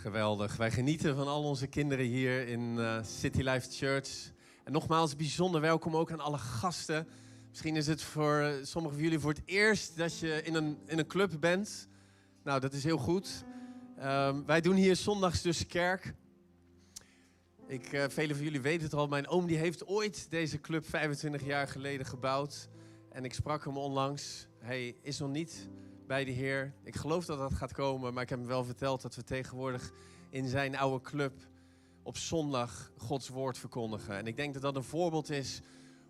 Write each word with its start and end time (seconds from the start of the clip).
Geweldig. 0.00 0.56
Wij 0.56 0.70
genieten 0.70 1.16
van 1.16 1.28
al 1.28 1.42
onze 1.42 1.66
kinderen 1.66 2.04
hier 2.04 2.48
in 2.48 2.74
uh, 2.76 3.02
City 3.02 3.42
Life 3.42 3.70
Church. 3.70 4.32
En 4.64 4.72
nogmaals, 4.72 5.16
bijzonder 5.16 5.60
welkom 5.60 5.96
ook 5.96 6.12
aan 6.12 6.20
alle 6.20 6.38
gasten. 6.38 7.08
Misschien 7.48 7.76
is 7.76 7.86
het 7.86 8.02
voor 8.02 8.40
uh, 8.40 8.52
sommigen 8.62 8.96
van 8.96 9.04
jullie 9.04 9.18
voor 9.18 9.30
het 9.32 9.42
eerst 9.44 9.96
dat 9.96 10.18
je 10.18 10.42
in 10.42 10.54
een, 10.54 10.78
in 10.86 10.98
een 10.98 11.06
club 11.06 11.36
bent. 11.40 11.88
Nou, 12.44 12.60
dat 12.60 12.72
is 12.72 12.84
heel 12.84 12.98
goed. 12.98 13.44
Um, 14.02 14.46
wij 14.46 14.60
doen 14.60 14.74
hier 14.74 14.96
zondags 14.96 15.42
dus 15.42 15.66
kerk. 15.66 16.14
Ik, 17.66 17.92
uh, 17.92 18.04
velen 18.08 18.36
van 18.36 18.44
jullie 18.44 18.60
weten 18.60 18.82
het 18.82 18.94
al, 18.94 19.08
mijn 19.08 19.28
oom 19.28 19.46
die 19.46 19.56
heeft 19.56 19.86
ooit 19.86 20.30
deze 20.30 20.60
club 20.60 20.88
25 20.88 21.44
jaar 21.44 21.68
geleden 21.68 22.06
gebouwd. 22.06 22.68
En 23.10 23.24
ik 23.24 23.34
sprak 23.34 23.64
hem 23.64 23.76
onlangs. 23.76 24.46
Hij 24.58 24.96
is 25.02 25.18
nog 25.18 25.30
niet 25.30 25.68
bij 26.10 26.24
de 26.24 26.30
Heer. 26.30 26.74
Ik 26.82 26.96
geloof 26.96 27.24
dat 27.24 27.38
dat 27.38 27.54
gaat 27.54 27.72
komen, 27.72 28.14
maar 28.14 28.22
ik 28.22 28.28
heb 28.28 28.38
hem 28.38 28.48
wel 28.48 28.64
verteld 28.64 29.02
dat 29.02 29.14
we 29.14 29.24
tegenwoordig 29.24 29.92
in 30.30 30.48
zijn 30.48 30.76
oude 30.76 31.04
club 31.04 31.32
op 32.02 32.16
zondag 32.16 32.90
Gods 32.96 33.28
woord 33.28 33.58
verkondigen. 33.58 34.16
En 34.16 34.26
ik 34.26 34.36
denk 34.36 34.52
dat 34.52 34.62
dat 34.62 34.76
een 34.76 34.82
voorbeeld 34.82 35.30
is 35.30 35.60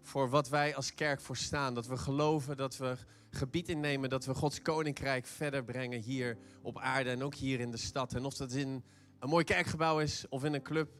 voor 0.02 0.30
wat 0.30 0.48
wij 0.48 0.76
als 0.76 0.94
kerk 0.94 1.20
voor 1.20 1.36
staan. 1.36 1.74
Dat 1.74 1.86
we 1.86 1.96
geloven, 1.96 2.56
dat 2.56 2.76
we 2.76 2.96
gebied 3.30 3.68
innemen, 3.68 4.10
dat 4.10 4.24
we 4.24 4.34
Gods 4.34 4.62
koninkrijk 4.62 5.26
verder 5.26 5.64
brengen 5.64 6.00
hier 6.00 6.38
op 6.62 6.78
aarde 6.78 7.10
en 7.10 7.22
ook 7.22 7.34
hier 7.34 7.60
in 7.60 7.70
de 7.70 7.76
stad. 7.76 8.14
En 8.14 8.24
of 8.24 8.34
dat 8.34 8.52
in 8.52 8.84
een 9.18 9.28
mooi 9.28 9.44
kerkgebouw 9.44 9.98
is 9.98 10.26
of 10.28 10.44
in 10.44 10.54
een 10.54 10.62
club, 10.62 10.90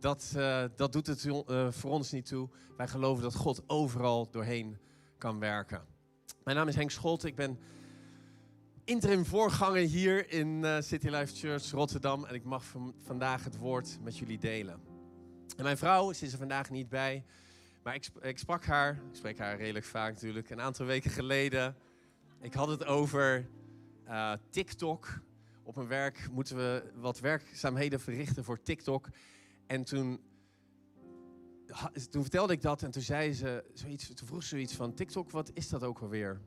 dat, 0.00 0.32
uh, 0.36 0.64
dat 0.76 0.92
doet 0.92 1.06
het 1.06 1.24
uh, 1.24 1.70
voor 1.70 1.90
ons 1.90 2.10
niet 2.10 2.26
toe. 2.26 2.48
Wij 2.76 2.88
geloven 2.88 3.22
dat 3.22 3.34
God 3.34 3.62
overal 3.66 4.30
doorheen 4.30 4.78
kan 5.18 5.38
werken. 5.38 5.84
Mijn 6.44 6.56
naam 6.56 6.68
is 6.68 6.74
Henk 6.74 6.90
Scholt, 6.90 7.24
ik 7.24 7.36
ben 7.36 7.58
interim 8.84 9.24
voorganger 9.24 9.82
hier 9.82 10.30
in 10.30 10.48
uh, 10.64 10.80
City 10.80 11.08
Life 11.08 11.34
Church 11.34 11.70
Rotterdam. 11.70 12.24
En 12.24 12.34
ik 12.34 12.44
mag 12.44 12.64
vandaag 13.04 13.44
het 13.44 13.56
woord 13.56 13.98
met 14.02 14.18
jullie 14.18 14.38
delen. 14.38 14.80
En 15.56 15.62
mijn 15.62 15.76
vrouw, 15.76 16.12
ze 16.12 16.24
is 16.24 16.32
er 16.32 16.38
vandaag 16.38 16.70
niet 16.70 16.88
bij. 16.88 17.24
Maar 17.82 17.94
ik, 17.94 18.08
ik 18.20 18.38
sprak 18.38 18.64
haar, 18.64 18.92
ik 18.92 19.16
spreek 19.16 19.38
haar 19.38 19.56
redelijk 19.56 19.84
vaak 19.84 20.12
natuurlijk, 20.12 20.50
een 20.50 20.60
aantal 20.60 20.86
weken 20.86 21.10
geleden. 21.10 21.76
Ik 22.40 22.54
had 22.54 22.68
het 22.68 22.84
over 22.84 23.48
uh, 24.08 24.32
TikTok. 24.50 25.20
Op 25.62 25.76
mijn 25.76 25.88
werk 25.88 26.28
moeten 26.30 26.56
we 26.56 26.92
wat 26.94 27.20
werkzaamheden 27.20 28.00
verrichten 28.00 28.44
voor 28.44 28.62
TikTok. 28.62 29.08
En 29.66 29.84
toen, 29.84 30.20
toen 32.10 32.22
vertelde 32.22 32.52
ik 32.52 32.62
dat 32.62 32.82
en 32.82 32.90
toen 32.90 33.02
zei 33.02 33.32
ze 33.32 33.64
zoiets, 33.74 34.14
toen 34.14 34.26
vroeg 34.26 34.42
ze 34.42 34.48
zoiets 34.48 34.74
van 34.74 34.94
TikTok, 34.94 35.30
wat 35.30 35.50
is 35.54 35.68
dat 35.68 35.82
ook 35.82 35.98
alweer? 35.98 36.40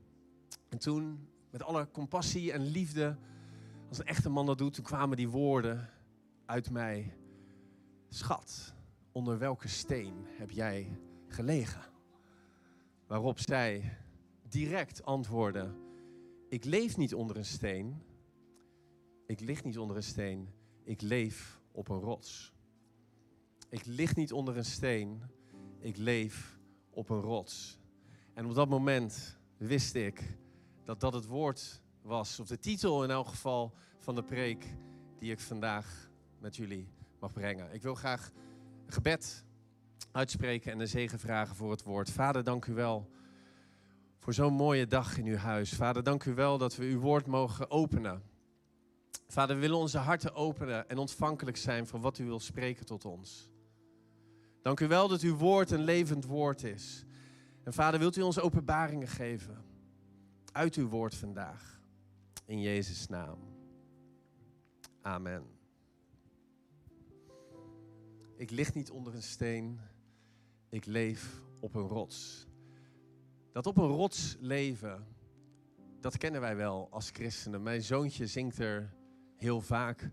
En 0.68 0.78
toen 0.78 1.28
met 1.56 1.66
alle 1.66 1.90
compassie 1.90 2.52
en 2.52 2.60
liefde, 2.62 3.16
als 3.88 3.98
een 3.98 4.06
echte 4.06 4.28
man 4.28 4.46
dat 4.46 4.58
doet, 4.58 4.74
toen 4.74 4.84
kwamen 4.84 5.16
die 5.16 5.28
woorden 5.28 5.90
uit 6.46 6.70
mij. 6.70 7.16
Schat, 8.08 8.74
onder 9.12 9.38
welke 9.38 9.68
steen 9.68 10.14
heb 10.26 10.50
jij 10.50 11.00
gelegen? 11.28 11.80
Waarop 13.06 13.38
zij 13.38 13.96
direct 14.48 15.04
antwoordde: 15.04 15.74
Ik 16.48 16.64
leef 16.64 16.96
niet 16.96 17.14
onder 17.14 17.36
een 17.36 17.44
steen. 17.44 18.02
Ik 19.26 19.40
lig 19.40 19.64
niet 19.64 19.78
onder 19.78 19.96
een 19.96 20.02
steen. 20.02 20.48
Ik 20.84 21.00
leef 21.00 21.60
op 21.72 21.88
een 21.88 22.00
rots. 22.00 22.54
Ik 23.68 23.84
lig 23.84 24.16
niet 24.16 24.32
onder 24.32 24.56
een 24.56 24.64
steen. 24.64 25.22
Ik 25.78 25.96
leef 25.96 26.58
op 26.90 27.08
een 27.08 27.20
rots. 27.20 27.78
En 28.34 28.46
op 28.46 28.54
dat 28.54 28.68
moment 28.68 29.38
wist 29.56 29.94
ik 29.94 30.38
dat 30.86 31.00
dat 31.00 31.12
het 31.12 31.26
woord 31.26 31.82
was, 32.02 32.40
of 32.40 32.46
de 32.46 32.58
titel 32.58 33.04
in 33.04 33.10
elk 33.10 33.28
geval 33.28 33.74
van 33.98 34.14
de 34.14 34.22
preek 34.22 34.74
die 35.18 35.30
ik 35.30 35.40
vandaag 35.40 36.10
met 36.38 36.56
jullie 36.56 36.88
mag 37.20 37.32
brengen. 37.32 37.72
Ik 37.72 37.82
wil 37.82 37.94
graag 37.94 38.30
gebed 38.86 39.44
uitspreken 40.12 40.72
en 40.72 40.78
de 40.78 40.86
zegen 40.86 41.18
vragen 41.18 41.56
voor 41.56 41.70
het 41.70 41.82
woord. 41.82 42.10
Vader, 42.10 42.44
dank 42.44 42.66
u 42.66 42.74
wel 42.74 43.10
voor 44.18 44.34
zo'n 44.34 44.52
mooie 44.52 44.86
dag 44.86 45.18
in 45.18 45.26
uw 45.26 45.36
huis. 45.36 45.74
Vader, 45.74 46.02
dank 46.02 46.24
u 46.24 46.34
wel 46.34 46.58
dat 46.58 46.76
we 46.76 46.84
uw 46.84 47.00
woord 47.00 47.26
mogen 47.26 47.70
openen. 47.70 48.22
Vader, 49.28 49.54
we 49.54 49.60
willen 49.60 49.76
onze 49.76 49.98
harten 49.98 50.34
openen 50.34 50.88
en 50.88 50.98
ontvankelijk 50.98 51.56
zijn 51.56 51.86
voor 51.86 52.00
wat 52.00 52.18
u 52.18 52.24
wil 52.24 52.40
spreken 52.40 52.86
tot 52.86 53.04
ons. 53.04 53.50
Dank 54.62 54.80
u 54.80 54.88
wel 54.88 55.08
dat 55.08 55.20
uw 55.20 55.36
woord 55.36 55.70
een 55.70 55.84
levend 55.84 56.24
woord 56.24 56.62
is. 56.62 57.04
En 57.64 57.72
vader, 57.72 58.00
wilt 58.00 58.16
u 58.16 58.22
ons 58.22 58.40
openbaringen 58.40 59.08
geven? 59.08 59.65
Uit 60.56 60.74
uw 60.74 60.88
woord 60.88 61.14
vandaag. 61.14 61.80
In 62.44 62.60
Jezus' 62.60 63.06
naam. 63.06 63.38
Amen. 65.00 65.44
Ik 68.36 68.50
lig 68.50 68.74
niet 68.74 68.90
onder 68.90 69.14
een 69.14 69.22
steen, 69.22 69.80
ik 70.68 70.84
leef 70.84 71.42
op 71.60 71.74
een 71.74 71.86
rots. 71.86 72.46
Dat 73.52 73.66
op 73.66 73.76
een 73.76 73.88
rots 73.88 74.36
leven, 74.40 75.06
dat 76.00 76.18
kennen 76.18 76.40
wij 76.40 76.56
wel 76.56 76.88
als 76.90 77.10
christenen. 77.10 77.62
Mijn 77.62 77.82
zoontje 77.82 78.26
zingt 78.26 78.58
er 78.58 78.94
heel 79.36 79.60
vaak 79.60 80.10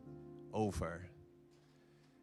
over. 0.52 1.12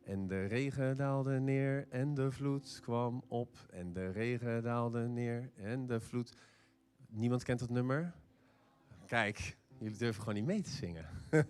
En 0.04 0.26
de 0.26 0.44
regen 0.44 0.96
daalde 0.96 1.38
neer 1.38 1.86
en 1.88 2.14
de 2.14 2.30
vloed 2.30 2.80
kwam 2.82 3.22
op. 3.28 3.66
En 3.70 3.92
de 3.92 4.10
regen 4.10 4.62
daalde 4.62 5.08
neer 5.08 5.50
en 5.54 5.86
de 5.86 6.00
vloed 6.00 6.32
Niemand 7.10 7.42
kent 7.42 7.58
dat 7.58 7.70
nummer? 7.70 8.12
Kijk, 9.06 9.56
jullie 9.78 9.98
durven 9.98 10.20
gewoon 10.20 10.34
niet 10.34 10.44
mee 10.44 10.62
te 10.62 10.70
zingen. 10.70 11.06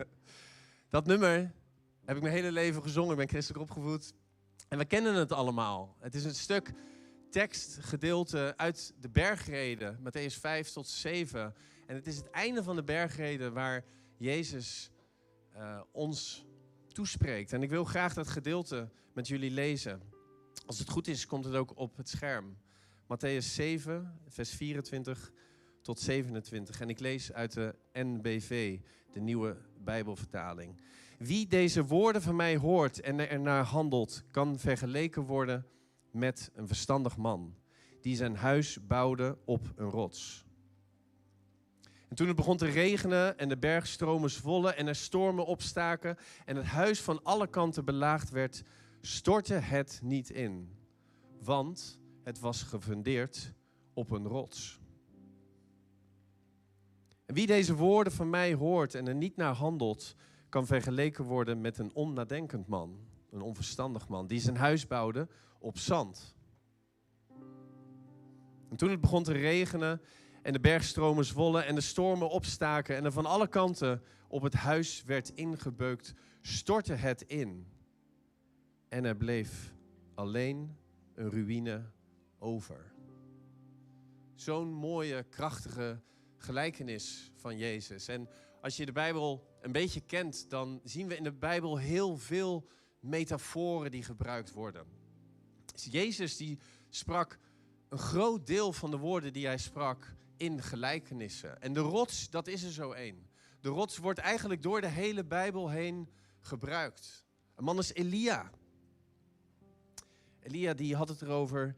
dat 0.88 1.06
nummer 1.06 1.52
heb 2.04 2.16
ik 2.16 2.22
mijn 2.22 2.34
hele 2.34 2.52
leven 2.52 2.82
gezongen. 2.82 3.10
Ik 3.10 3.16
ben 3.16 3.28
christelijk 3.28 3.62
opgevoed. 3.62 4.12
En 4.68 4.78
we 4.78 4.84
kennen 4.84 5.14
het 5.14 5.32
allemaal. 5.32 5.96
Het 5.98 6.14
is 6.14 6.24
een 6.24 6.34
stuk 6.34 6.72
tekstgedeelte 7.30 8.54
uit 8.56 8.94
de 9.00 9.08
bergreden, 9.08 9.98
Matthäus 9.98 10.40
5 10.40 10.68
tot 10.68 10.88
7. 10.88 11.54
En 11.86 11.94
het 11.94 12.06
is 12.06 12.16
het 12.16 12.30
einde 12.30 12.62
van 12.62 12.76
de 12.76 12.84
bergreden 12.84 13.52
waar 13.52 13.84
Jezus 14.16 14.90
uh, 15.56 15.80
ons 15.92 16.46
toespreekt. 16.92 17.52
En 17.52 17.62
ik 17.62 17.70
wil 17.70 17.84
graag 17.84 18.14
dat 18.14 18.28
gedeelte 18.28 18.88
met 19.12 19.28
jullie 19.28 19.50
lezen. 19.50 20.02
Als 20.66 20.78
het 20.78 20.90
goed 20.90 21.08
is, 21.08 21.26
komt 21.26 21.44
het 21.44 21.54
ook 21.54 21.76
op 21.76 21.96
het 21.96 22.08
scherm. 22.08 22.56
Matthäus 23.04 23.44
7, 23.44 24.20
vers 24.28 24.50
24 24.50 25.32
tot 25.82 26.00
27. 26.00 26.80
En 26.80 26.88
ik 26.88 27.00
lees 27.00 27.32
uit 27.32 27.52
de 27.52 27.74
NBV, 27.92 28.78
de 29.12 29.20
nieuwe 29.20 29.56
Bijbelvertaling. 29.78 30.80
Wie 31.18 31.46
deze 31.46 31.84
woorden 31.84 32.22
van 32.22 32.36
mij 32.36 32.56
hoort 32.56 33.00
en 33.00 33.28
er 33.28 33.40
naar 33.40 33.64
handelt, 33.64 34.22
kan 34.30 34.58
vergeleken 34.58 35.22
worden 35.22 35.66
met 36.10 36.50
een 36.54 36.66
verstandig 36.66 37.16
man 37.16 37.54
die 38.00 38.16
zijn 38.16 38.36
huis 38.36 38.86
bouwde 38.86 39.38
op 39.44 39.72
een 39.76 39.90
rots. 39.90 40.44
En 42.08 42.16
toen 42.16 42.26
het 42.26 42.36
begon 42.36 42.56
te 42.56 42.66
regenen 42.66 43.38
en 43.38 43.48
de 43.48 43.58
bergstromen 43.58 44.30
zwollen 44.30 44.76
en 44.76 44.86
er 44.86 44.94
stormen 44.94 45.46
opstaken 45.46 46.16
en 46.44 46.56
het 46.56 46.66
huis 46.66 47.00
van 47.00 47.22
alle 47.22 47.46
kanten 47.46 47.84
belaagd 47.84 48.30
werd, 48.30 48.62
stortte 49.00 49.54
het 49.54 50.00
niet 50.02 50.30
in, 50.30 50.76
want 51.42 51.98
het 52.22 52.40
was 52.40 52.62
gefundeerd 52.62 53.52
op 53.94 54.10
een 54.10 54.26
rots. 54.26 54.79
En 57.30 57.36
wie 57.36 57.46
deze 57.46 57.74
woorden 57.74 58.12
van 58.12 58.30
mij 58.30 58.54
hoort 58.54 58.94
en 58.94 59.08
er 59.08 59.14
niet 59.14 59.36
naar 59.36 59.54
handelt, 59.54 60.14
kan 60.48 60.66
vergeleken 60.66 61.24
worden 61.24 61.60
met 61.60 61.78
een 61.78 61.94
onnadenkend 61.94 62.66
man, 62.66 62.98
een 63.30 63.40
onverstandig 63.40 64.08
man, 64.08 64.26
die 64.26 64.40
zijn 64.40 64.56
huis 64.56 64.86
bouwde 64.86 65.28
op 65.58 65.78
zand. 65.78 66.34
En 68.70 68.76
toen 68.76 68.90
het 68.90 69.00
begon 69.00 69.22
te 69.22 69.32
regenen 69.32 70.00
en 70.42 70.52
de 70.52 70.60
bergstromen 70.60 71.24
zwollen 71.24 71.66
en 71.66 71.74
de 71.74 71.80
stormen 71.80 72.30
opstaken 72.30 72.96
en 72.96 73.04
er 73.04 73.12
van 73.12 73.26
alle 73.26 73.48
kanten 73.48 74.02
op 74.28 74.42
het 74.42 74.54
huis 74.54 75.04
werd 75.04 75.28
ingebeukt, 75.28 76.14
stortte 76.42 76.94
het 76.94 77.22
in. 77.22 77.66
En 78.88 79.04
er 79.04 79.16
bleef 79.16 79.74
alleen 80.14 80.76
een 81.14 81.30
ruïne 81.30 81.90
over. 82.38 82.92
Zo'n 84.34 84.72
mooie, 84.72 85.22
krachtige 85.22 86.00
gelijkenis 86.42 87.30
van 87.34 87.58
Jezus. 87.58 88.08
En 88.08 88.28
als 88.60 88.76
je 88.76 88.86
de 88.86 88.92
Bijbel 88.92 89.46
een 89.60 89.72
beetje 89.72 90.00
kent, 90.00 90.50
dan 90.50 90.80
zien 90.84 91.08
we 91.08 91.16
in 91.16 91.22
de 91.22 91.32
Bijbel 91.32 91.76
heel 91.76 92.16
veel 92.16 92.68
metaforen 93.00 93.90
die 93.90 94.02
gebruikt 94.02 94.52
worden. 94.52 94.86
Dus 95.72 95.84
Jezus 95.84 96.36
die 96.36 96.58
sprak 96.88 97.38
een 97.88 97.98
groot 97.98 98.46
deel 98.46 98.72
van 98.72 98.90
de 98.90 98.96
woorden 98.96 99.32
die 99.32 99.46
hij 99.46 99.58
sprak 99.58 100.14
in 100.36 100.62
gelijkenissen. 100.62 101.62
En 101.62 101.72
de 101.72 101.80
rots, 101.80 102.30
dat 102.30 102.46
is 102.46 102.62
er 102.62 102.72
zo 102.72 102.92
één. 102.92 103.28
De 103.60 103.68
rots 103.68 103.96
wordt 103.96 104.18
eigenlijk 104.18 104.62
door 104.62 104.80
de 104.80 104.88
hele 104.88 105.24
Bijbel 105.24 105.70
heen 105.70 106.10
gebruikt. 106.40 107.24
Een 107.54 107.64
man 107.64 107.78
is 107.78 107.92
Elia. 107.92 108.50
Elia 110.40 110.74
die 110.74 110.96
had 110.96 111.08
het 111.08 111.22
erover 111.22 111.76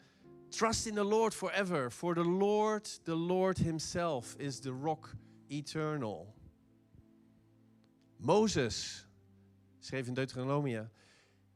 Trust 0.52 0.86
in 0.86 0.94
the 0.94 1.04
Lord 1.04 1.32
forever, 1.32 1.88
for 1.88 2.14
the 2.14 2.24
Lord, 2.24 2.86
the 3.04 3.14
Lord 3.14 3.56
Himself 3.58 4.36
is 4.38 4.60
the 4.60 4.72
rock 4.72 5.08
eternal. 5.50 6.34
Mozes 8.20 9.06
schreef 9.82 10.08
in 10.08 10.14
Deuteronomia: 10.14 10.90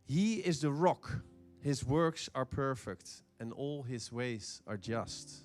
He 0.06 0.36
is 0.36 0.60
the 0.60 0.70
rock, 0.70 1.22
his 1.60 1.84
works 1.84 2.30
are 2.34 2.46
perfect, 2.46 3.22
and 3.38 3.52
all 3.52 3.82
his 3.82 4.10
ways 4.10 4.62
are 4.66 4.78
just. 4.78 5.44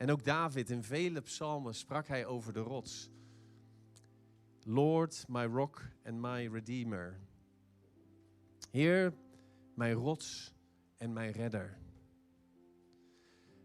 En 0.00 0.10
ook 0.10 0.24
David 0.24 0.70
in 0.70 0.82
vele 0.82 1.20
psalmen 1.20 1.74
sprak 1.74 2.06
hij 2.06 2.26
over 2.26 2.52
de 2.52 2.60
rots. 2.60 3.08
Lord, 4.64 5.24
my 5.28 5.46
rock 5.46 5.82
and 6.04 6.20
my 6.20 6.48
redeemer. 6.48 7.20
Heer, 8.70 9.12
mijn 9.74 9.94
rots 9.94 10.52
en 10.98 11.12
mijn 11.12 11.32
redder. 11.32 11.78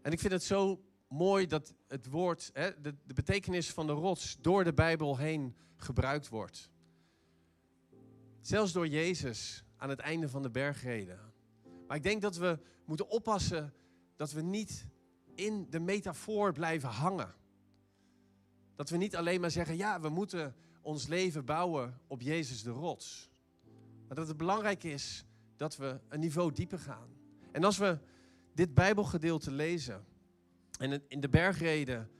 En 0.04 0.12
ik 0.12 0.20
vind 0.20 0.32
het 0.32 0.42
zo 0.42 0.84
mooi 1.08 1.46
dat 1.46 1.74
het 1.88 2.06
woord, 2.06 2.50
hè, 2.52 2.80
de, 2.80 2.94
de 3.06 3.14
betekenis 3.14 3.70
van 3.70 3.86
de 3.86 3.92
rots 3.92 4.36
door 4.40 4.64
de 4.64 4.72
Bijbel 4.72 5.16
heen 5.16 5.56
gebruikt 5.76 6.28
wordt. 6.28 6.70
Zelfs 8.40 8.72
door 8.72 8.88
Jezus 8.88 9.64
aan 9.76 9.88
het 9.88 9.98
einde 9.98 10.28
van 10.28 10.42
de 10.42 10.50
bergreden. 10.50 11.32
Maar 11.86 11.96
ik 11.96 12.02
denk 12.02 12.22
dat 12.22 12.36
we 12.36 12.58
moeten 12.84 13.08
oppassen 13.08 13.74
dat 14.16 14.32
we 14.32 14.40
niet 14.40 14.86
in 15.34 15.66
de 15.70 15.80
metafoor 15.80 16.52
blijven 16.52 16.88
hangen. 16.88 17.34
Dat 18.74 18.90
we 18.90 18.96
niet 18.96 19.16
alleen 19.16 19.40
maar 19.40 19.50
zeggen, 19.50 19.76
ja, 19.76 20.00
we 20.00 20.08
moeten 20.08 20.54
ons 20.82 21.06
leven 21.06 21.44
bouwen 21.44 22.00
op 22.06 22.20
Jezus 22.20 22.62
de 22.62 22.70
rots. 22.70 23.30
Maar 24.06 24.16
dat 24.16 24.28
het 24.28 24.36
belangrijk 24.36 24.84
is 24.84 25.24
dat 25.56 25.76
we 25.76 26.00
een 26.08 26.20
niveau 26.20 26.52
dieper 26.52 26.78
gaan. 26.78 27.08
En 27.52 27.64
als 27.64 27.78
we 27.78 27.98
dit 28.54 28.74
Bijbelgedeelte 28.74 29.50
lezen, 29.50 30.04
en 30.78 31.02
in 31.08 31.20
de 31.20 31.28
bergreden, 31.28 32.10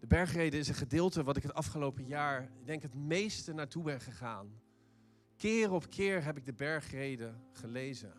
de 0.00 0.06
bergreden 0.06 0.60
is 0.60 0.68
een 0.68 0.74
gedeelte 0.74 1.22
wat 1.22 1.36
ik 1.36 1.42
het 1.42 1.54
afgelopen 1.54 2.06
jaar, 2.06 2.42
ik 2.42 2.66
denk 2.66 2.82
het 2.82 2.94
meeste 2.94 3.52
naartoe 3.52 3.82
ben 3.82 4.00
gegaan. 4.00 4.60
Keer 5.36 5.72
op 5.72 5.90
keer 5.90 6.24
heb 6.24 6.36
ik 6.36 6.44
de 6.44 6.52
bergreden 6.52 7.42
gelezen. 7.52 8.12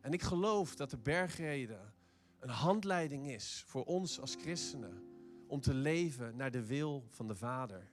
En 0.00 0.12
ik 0.12 0.22
geloof 0.22 0.76
dat 0.76 0.90
de 0.90 0.98
bergreden 0.98 1.94
een 2.38 2.48
handleiding 2.48 3.30
is 3.30 3.64
voor 3.66 3.84
ons 3.84 4.20
als 4.20 4.34
christenen 4.34 5.02
om 5.46 5.60
te 5.60 5.74
leven 5.74 6.36
naar 6.36 6.50
de 6.50 6.66
wil 6.66 7.04
van 7.08 7.28
de 7.28 7.34
Vader. 7.34 7.90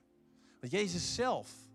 Want 0.59 0.71
Jezus 0.71 1.15
zelf, 1.15 1.69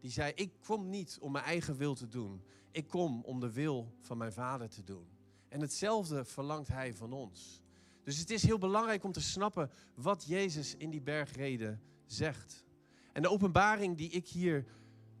die 0.00 0.10
zei, 0.10 0.32
ik 0.34 0.52
kom 0.60 0.88
niet 0.88 1.18
om 1.20 1.32
mijn 1.32 1.44
eigen 1.44 1.76
wil 1.76 1.94
te 1.94 2.08
doen. 2.08 2.42
Ik 2.70 2.88
kom 2.88 3.22
om 3.24 3.40
de 3.40 3.52
wil 3.52 3.94
van 4.00 4.18
mijn 4.18 4.32
Vader 4.32 4.68
te 4.68 4.84
doen. 4.84 5.15
En 5.56 5.62
hetzelfde 5.62 6.24
verlangt 6.24 6.68
Hij 6.68 6.94
van 6.94 7.12
ons. 7.12 7.62
Dus 8.02 8.18
het 8.18 8.30
is 8.30 8.42
heel 8.42 8.58
belangrijk 8.58 9.04
om 9.04 9.12
te 9.12 9.20
snappen 9.20 9.70
wat 9.94 10.24
Jezus 10.24 10.74
in 10.74 10.90
die 10.90 11.00
bergreden 11.00 11.80
zegt. 12.06 12.64
En 13.12 13.22
de 13.22 13.30
openbaring 13.30 13.96
die 13.96 14.10
ik 14.10 14.28
hier 14.28 14.64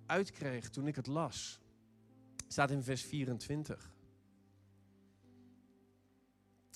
uitkreeg 0.06 0.68
toen 0.68 0.86
ik 0.86 0.96
het 0.96 1.06
las, 1.06 1.60
staat 2.48 2.70
in 2.70 2.82
vers 2.82 3.02
24. 3.02 3.92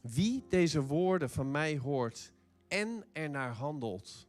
Wie 0.02 0.44
deze 0.48 0.82
woorden 0.82 1.30
van 1.30 1.50
mij 1.50 1.78
hoort 1.78 2.32
en 2.68 3.04
ernaar 3.12 3.52
handelt, 3.52 4.26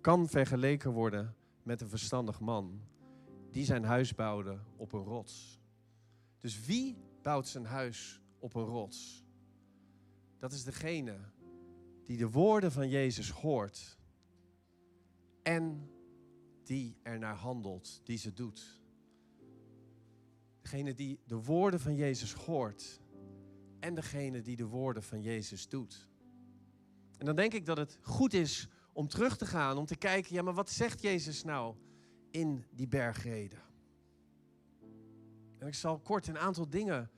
kan 0.00 0.28
vergeleken 0.28 0.90
worden 0.90 1.36
met 1.62 1.80
een 1.80 1.88
verstandig 1.88 2.40
man 2.40 2.80
die 3.50 3.64
zijn 3.64 3.84
huis 3.84 4.14
bouwde 4.14 4.58
op 4.76 4.92
een 4.92 5.04
rots. 5.04 5.60
Dus 6.40 6.66
wie 6.66 6.96
bouwt 7.22 7.48
zijn 7.48 7.64
huis 7.64 8.20
op 8.38 8.54
een 8.54 8.64
rots? 8.64 9.24
Dat 10.38 10.52
is 10.52 10.64
degene 10.64 11.18
die 12.04 12.16
de 12.16 12.30
woorden 12.30 12.72
van 12.72 12.88
Jezus 12.88 13.30
hoort 13.30 13.98
en 15.42 15.90
die 16.62 16.98
ernaar 17.02 17.34
handelt, 17.34 18.00
die 18.04 18.18
ze 18.18 18.32
doet. 18.32 18.82
Degene 20.60 20.94
die 20.94 21.20
de 21.24 21.42
woorden 21.42 21.80
van 21.80 21.94
Jezus 21.94 22.32
hoort 22.32 23.00
en 23.80 23.94
degene 23.94 24.42
die 24.42 24.56
de 24.56 24.66
woorden 24.66 25.02
van 25.02 25.22
Jezus 25.22 25.68
doet. 25.68 26.08
En 27.18 27.26
dan 27.26 27.36
denk 27.36 27.52
ik 27.52 27.66
dat 27.66 27.76
het 27.76 27.98
goed 28.02 28.32
is 28.32 28.68
om 28.92 29.08
terug 29.08 29.36
te 29.36 29.46
gaan, 29.46 29.76
om 29.76 29.86
te 29.86 29.96
kijken, 29.96 30.34
ja, 30.34 30.42
maar 30.42 30.54
wat 30.54 30.70
zegt 30.70 31.02
Jezus 31.02 31.44
nou 31.44 31.76
in 32.30 32.64
die 32.70 32.88
bergreden? 32.88 33.62
En 35.58 35.66
ik 35.66 35.74
zal 35.74 35.98
kort 35.98 36.26
een 36.26 36.38
aantal 36.38 36.68
dingen 36.68 37.10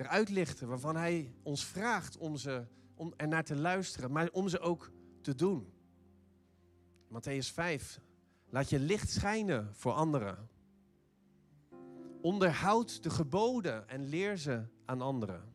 eruit 0.00 0.28
lichten 0.28 0.68
waarvan 0.68 0.96
hij 0.96 1.34
ons 1.42 1.64
vraagt 1.64 2.16
om, 2.16 2.36
ze, 2.36 2.66
om 2.94 3.12
er 3.16 3.28
naar 3.28 3.44
te 3.44 3.56
luisteren, 3.56 4.12
maar 4.12 4.28
om 4.30 4.48
ze 4.48 4.60
ook 4.60 4.90
te 5.20 5.34
doen. 5.34 5.72
Matthäus 7.08 7.52
5. 7.52 8.00
Laat 8.48 8.70
je 8.70 8.78
licht 8.78 9.10
schijnen 9.10 9.74
voor 9.74 9.92
anderen. 9.92 10.48
Onderhoud 12.22 13.02
de 13.02 13.10
geboden 13.10 13.88
en 13.88 14.04
leer 14.04 14.36
ze 14.36 14.64
aan 14.84 15.00
anderen. 15.00 15.52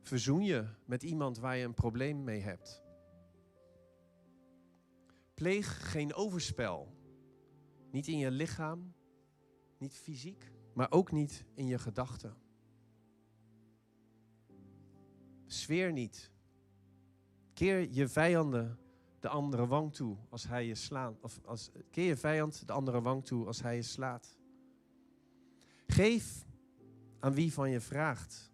Verzoen 0.00 0.44
je 0.44 0.66
met 0.84 1.02
iemand 1.02 1.38
waar 1.38 1.56
je 1.56 1.64
een 1.64 1.74
probleem 1.74 2.24
mee 2.24 2.40
hebt. 2.40 2.82
Pleeg 5.34 5.90
geen 5.90 6.14
overspel. 6.14 6.96
Niet 7.90 8.06
in 8.06 8.18
je 8.18 8.30
lichaam, 8.30 8.94
niet 9.78 9.94
fysiek, 9.94 10.52
maar 10.74 10.90
ook 10.90 11.12
niet 11.12 11.44
in 11.54 11.66
je 11.66 11.78
gedachten. 11.78 12.41
Zweer 15.52 15.92
niet. 15.92 16.30
Keer 17.52 17.90
je 17.90 18.08
vijanden 18.08 18.78
de 19.20 19.28
andere 19.28 19.66
wang 19.66 19.94
toe 19.94 20.16
als 20.28 20.48
hij 20.48 20.66
je 20.66 20.74
slaat. 20.74 21.20
Of 21.20 21.40
als, 21.44 21.70
keer 21.90 22.06
je 22.06 22.16
vijand 22.16 22.66
de 22.66 22.72
andere 22.72 23.00
wang 23.00 23.24
toe 23.24 23.46
als 23.46 23.62
hij 23.62 23.76
je 23.76 23.82
slaat. 23.82 24.36
Geef 25.86 26.46
aan 27.20 27.34
wie 27.34 27.52
van 27.52 27.70
je 27.70 27.80
vraagt. 27.80 28.50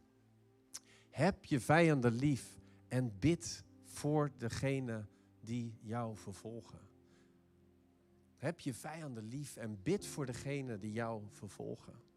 Heb 1.11 1.45
je 1.45 1.61
vijanden 1.61 2.13
lief 2.13 2.59
en 2.89 3.19
bid 3.19 3.65
voor 3.85 4.31
degene 4.37 5.07
die 5.41 5.79
jou 5.81 6.17
vervolgen. 6.17 6.81
Heb 8.37 8.61
je 8.61 8.75
vijanden 8.75 9.25
lief 9.25 9.57
en 9.57 9.83
bid 9.83 10.07
voor 10.07 10.27
degene 10.27 10.79
die 10.79 10.93
jou 10.93 11.23
vervolgen. 11.31 12.08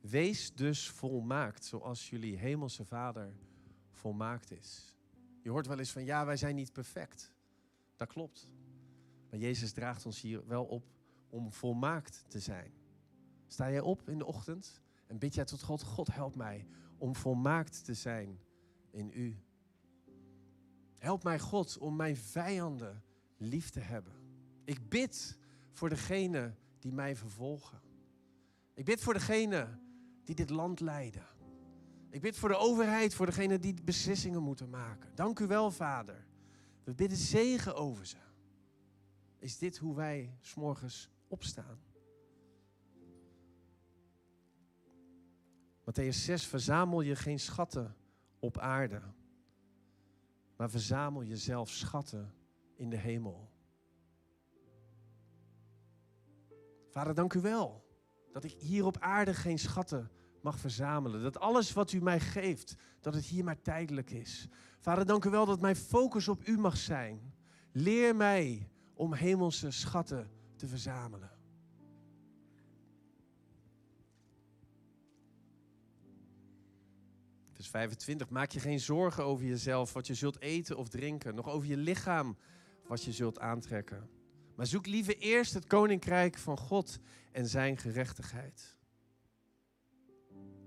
Wees 0.00 0.54
dus 0.54 0.88
volmaakt 0.88 1.64
zoals 1.64 2.10
jullie 2.10 2.36
hemelse 2.36 2.84
Vader 2.84 3.32
volmaakt 3.90 4.50
is. 4.50 4.96
Je 5.42 5.50
hoort 5.50 5.66
wel 5.66 5.78
eens 5.78 5.92
van 5.92 6.04
ja, 6.04 6.26
wij 6.26 6.36
zijn 6.36 6.54
niet 6.54 6.72
perfect. 6.72 7.32
Dat 7.96 8.08
klopt. 8.08 8.50
Maar 9.30 9.38
Jezus 9.38 9.72
draagt 9.72 10.06
ons 10.06 10.20
hier 10.20 10.46
wel 10.46 10.64
op 10.64 10.84
om 11.30 11.52
volmaakt 11.52 12.24
te 12.28 12.40
zijn. 12.40 12.72
Sta 13.46 13.70
jij 13.70 13.80
op 13.80 14.08
in 14.08 14.18
de 14.18 14.26
ochtend 14.26 14.82
en 15.06 15.18
bid 15.18 15.34
jij 15.34 15.44
tot 15.44 15.62
God, 15.62 15.82
God 15.82 16.14
help 16.14 16.34
mij 16.34 16.66
om 16.98 17.14
volmaakt 17.14 17.84
te 17.84 17.94
zijn 17.94 18.40
in 18.90 19.10
u. 19.14 19.36
Help 20.98 21.22
mij 21.22 21.38
God 21.38 21.78
om 21.78 21.96
mijn 21.96 22.16
vijanden 22.16 23.02
lief 23.36 23.70
te 23.70 23.80
hebben. 23.80 24.12
Ik 24.64 24.88
bid 24.88 25.38
voor 25.72 25.88
degene 25.88 26.54
die 26.78 26.92
mij 26.92 27.16
vervolgen. 27.16 27.80
Ik 28.74 28.84
bid 28.84 29.00
voor 29.00 29.14
degene 29.14 29.78
die 30.28 30.36
dit 30.36 30.50
land 30.50 30.80
leiden. 30.80 31.26
Ik 32.10 32.20
bid 32.20 32.36
voor 32.36 32.48
de 32.48 32.56
overheid, 32.56 33.14
voor 33.14 33.26
degene 33.26 33.58
die 33.58 33.82
beslissingen 33.84 34.42
moeten 34.42 34.70
maken. 34.70 35.14
Dank 35.14 35.38
u 35.38 35.46
wel, 35.46 35.70
Vader. 35.70 36.26
We 36.84 36.94
bidden 36.94 37.18
zegen 37.18 37.74
over 37.74 38.06
ze. 38.06 38.16
Is 39.38 39.58
dit 39.58 39.76
hoe 39.76 39.94
wij 39.94 40.36
s'morgens 40.40 41.10
opstaan? 41.28 41.80
Matthäus 45.80 46.16
6, 46.16 46.46
verzamel 46.46 47.00
je 47.00 47.16
geen 47.16 47.40
schatten 47.40 47.96
op 48.38 48.58
aarde, 48.58 49.02
maar 50.56 50.70
verzamel 50.70 51.24
jezelf 51.24 51.70
schatten 51.70 52.34
in 52.74 52.90
de 52.90 52.96
hemel. 52.96 53.50
Vader, 56.88 57.14
dank 57.14 57.34
u 57.34 57.40
wel 57.40 57.87
dat 58.32 58.44
ik 58.44 58.52
hier 58.58 58.84
op 58.84 58.98
aarde 58.98 59.34
geen 59.34 59.58
schatten 59.58 60.10
mag 60.42 60.58
verzamelen. 60.58 61.22
Dat 61.22 61.40
alles 61.40 61.72
wat 61.72 61.92
u 61.92 62.02
mij 62.02 62.20
geeft, 62.20 62.74
dat 63.00 63.14
het 63.14 63.24
hier 63.24 63.44
maar 63.44 63.62
tijdelijk 63.62 64.10
is. 64.10 64.48
Vader, 64.80 65.06
dank 65.06 65.24
u 65.24 65.30
wel 65.30 65.46
dat 65.46 65.60
mijn 65.60 65.76
focus 65.76 66.28
op 66.28 66.46
u 66.46 66.58
mag 66.58 66.76
zijn. 66.76 67.34
Leer 67.72 68.16
mij 68.16 68.68
om 68.94 69.12
hemelse 69.12 69.70
schatten 69.70 70.30
te 70.56 70.66
verzamelen. 70.66 71.30
Vers 77.52 77.70
25. 77.70 78.28
Maak 78.28 78.50
je 78.50 78.60
geen 78.60 78.80
zorgen 78.80 79.24
over 79.24 79.46
jezelf, 79.46 79.92
wat 79.92 80.06
je 80.06 80.14
zult 80.14 80.40
eten 80.40 80.76
of 80.76 80.88
drinken, 80.88 81.34
nog 81.34 81.48
over 81.48 81.68
je 81.68 81.76
lichaam, 81.76 82.36
wat 82.86 83.04
je 83.04 83.12
zult 83.12 83.38
aantrekken. 83.38 84.17
Maar 84.58 84.66
zoek 84.66 84.86
liever 84.86 85.18
eerst 85.18 85.54
het 85.54 85.66
koninkrijk 85.66 86.38
van 86.38 86.58
God 86.58 86.98
en 87.32 87.46
zijn 87.46 87.76
gerechtigheid. 87.76 88.76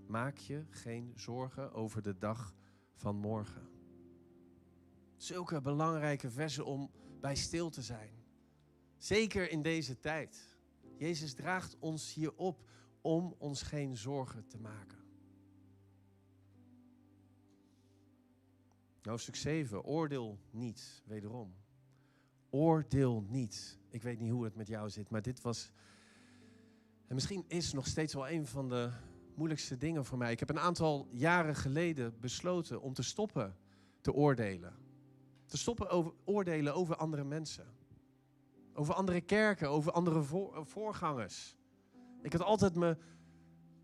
Maak 0.08 0.38
je 0.38 0.66
geen 0.70 1.14
zorgen 1.16 1.74
over 1.74 2.02
de 2.02 2.18
dag 2.18 2.54
van 2.96 3.16
morgen. 3.16 3.70
Zulke 5.18 5.62
belangrijke 5.62 6.30
versen 6.30 6.66
om 6.66 6.92
bij 7.20 7.36
stil 7.36 7.70
te 7.70 7.82
zijn. 7.82 8.12
Zeker 8.98 9.50
in 9.50 9.62
deze 9.62 10.00
tijd. 10.00 10.58
Jezus 10.98 11.34
draagt 11.34 11.78
ons 11.80 12.14
hier 12.14 12.36
op 12.36 12.64
om 13.02 13.36
ons 13.38 13.62
geen 13.62 13.98
zorgen 13.98 14.48
te 14.48 14.58
maken. 14.58 15.00
Hoofdstuk 19.02 19.36
7. 19.36 19.84
Oordeel 19.84 20.40
niet, 20.52 21.04
wederom. 21.06 21.56
Oordeel 22.54 23.26
niet. 23.28 23.80
Ik 23.90 24.04
weet 24.04 24.20
niet 24.20 24.32
hoe 24.32 24.44
het 24.44 24.56
met 24.56 24.68
jou 24.68 24.90
zit, 24.90 25.10
maar 25.10 25.22
dit 25.22 25.42
was. 25.42 25.72
En 27.08 27.16
misschien 27.16 27.46
is 27.48 27.74
nog 27.74 27.88
steeds 27.88 28.14
wel 28.14 28.30
een 28.30 28.48
van 28.48 28.70
de 28.70 28.92
moeilijkste 29.36 29.78
dingen 29.78 30.06
voor 30.06 30.18
mij. 30.18 30.32
Ik 30.32 30.40
heb 30.40 30.50
een 30.50 30.60
aantal 30.60 31.08
jaren 31.12 31.56
geleden 31.56 32.20
besloten 32.20 32.82
om 32.82 32.94
te 32.94 33.04
stoppen 33.04 33.56
te 34.02 34.14
oordelen. 34.14 34.76
Te 35.46 35.58
stoppen 35.58 35.90
over 35.90 36.14
oordelen 36.24 36.76
over 36.76 36.96
andere 36.96 37.24
mensen. 37.24 37.66
Over 38.74 38.94
andere 38.94 39.22
kerken, 39.22 39.70
over 39.70 39.92
andere 39.92 40.24
voorgangers. 40.64 41.58
Ik 42.22 42.32
had 42.32 42.42
altijd 42.42 42.76
mijn, 42.76 42.98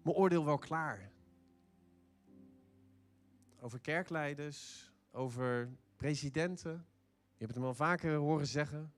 mijn 0.04 0.16
oordeel 0.16 0.46
wel 0.46 0.58
klaar. 0.58 1.12
Over 3.60 3.80
kerkleiders, 3.80 4.92
over 5.12 5.70
presidenten. 5.96 6.86
Je 7.38 7.44
hebt 7.44 7.56
hem 7.56 7.63
al 7.63 7.74
vaker 7.74 8.15
horen 8.15 8.48
zeggen. 8.48 8.94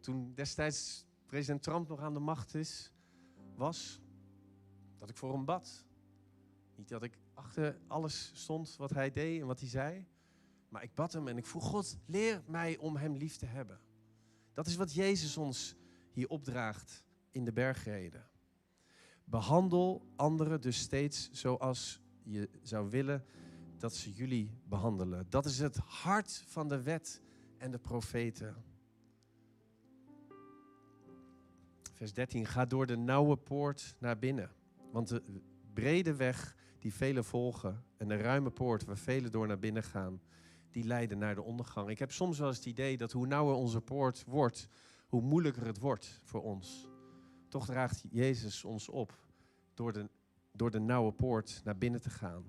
Toen 0.00 0.34
destijds 0.34 1.06
president 1.26 1.62
Trump 1.62 1.88
nog 1.88 2.00
aan 2.00 2.14
de 2.14 2.20
macht 2.20 2.54
is, 2.54 2.92
was 3.54 4.00
dat 4.98 5.10
ik 5.10 5.16
voor 5.16 5.32
hem 5.32 5.44
bad. 5.44 5.84
Niet 6.74 6.88
dat 6.88 7.02
ik 7.02 7.18
achter 7.34 7.80
alles 7.86 8.30
stond 8.34 8.76
wat 8.76 8.90
hij 8.90 9.10
deed 9.10 9.40
en 9.40 9.46
wat 9.46 9.60
hij 9.60 9.68
zei. 9.68 10.06
Maar 10.68 10.82
ik 10.82 10.94
bad 10.94 11.12
hem 11.12 11.28
en 11.28 11.36
ik 11.36 11.46
vroeg 11.46 11.64
God, 11.64 11.98
leer 12.06 12.42
mij 12.46 12.76
om 12.76 12.96
hem 12.96 13.16
lief 13.16 13.36
te 13.36 13.46
hebben. 13.46 13.80
Dat 14.52 14.66
is 14.66 14.76
wat 14.76 14.94
Jezus 14.94 15.36
ons 15.36 15.76
hier 16.10 16.28
opdraagt 16.28 17.04
in 17.30 17.44
de 17.44 17.52
bergreden. 17.52 18.30
Behandel 19.24 20.06
anderen 20.16 20.60
dus 20.60 20.78
steeds 20.78 21.30
zoals 21.32 22.00
je 22.22 22.50
zou 22.62 22.90
willen 22.90 23.24
dat 23.78 23.94
ze 23.94 24.12
jullie 24.12 24.58
behandelen. 24.64 25.26
Dat 25.28 25.44
is 25.44 25.58
het 25.58 25.76
hart 25.76 26.44
van 26.46 26.68
de 26.68 26.82
wet 26.82 27.22
en 27.64 27.70
de 27.70 27.78
profeten. 27.78 28.56
Vers 31.92 32.12
13. 32.12 32.46
Ga 32.46 32.64
door 32.64 32.86
de 32.86 32.96
nauwe 32.96 33.36
poort 33.36 33.94
naar 33.98 34.18
binnen. 34.18 34.50
Want 34.92 35.08
de 35.08 35.22
brede 35.72 36.14
weg 36.14 36.56
die 36.78 36.94
velen 36.94 37.24
volgen 37.24 37.84
en 37.96 38.08
de 38.08 38.16
ruime 38.16 38.50
poort 38.50 38.84
waar 38.84 38.98
velen 38.98 39.30
door 39.30 39.46
naar 39.46 39.58
binnen 39.58 39.82
gaan, 39.82 40.20
die 40.70 40.84
leiden 40.84 41.18
naar 41.18 41.34
de 41.34 41.42
ondergang. 41.42 41.88
Ik 41.88 41.98
heb 41.98 42.12
soms 42.12 42.38
wel 42.38 42.48
eens 42.48 42.56
het 42.56 42.66
idee 42.66 42.96
dat 42.96 43.12
hoe 43.12 43.26
nauwer 43.26 43.54
onze 43.54 43.80
poort 43.80 44.24
wordt, 44.26 44.68
hoe 45.06 45.22
moeilijker 45.22 45.66
het 45.66 45.78
wordt 45.78 46.20
voor 46.24 46.42
ons. 46.42 46.88
Toch 47.48 47.66
draagt 47.66 48.04
Jezus 48.10 48.64
ons 48.64 48.88
op 48.88 49.18
door 49.74 49.92
de, 49.92 50.08
door 50.52 50.70
de 50.70 50.80
nauwe 50.80 51.12
poort 51.12 51.60
naar 51.64 51.78
binnen 51.78 52.00
te 52.00 52.10
gaan. 52.10 52.44